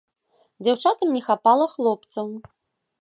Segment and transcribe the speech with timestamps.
[0.67, 2.27] Дзяўчатам не хапала хлопцаў.